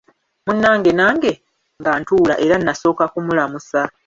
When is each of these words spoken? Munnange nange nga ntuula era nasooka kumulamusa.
Munnange 0.45 0.91
nange 0.99 1.31
nga 1.79 1.91
ntuula 1.99 2.33
era 2.45 2.55
nasooka 2.57 3.03
kumulamusa. 3.13 3.79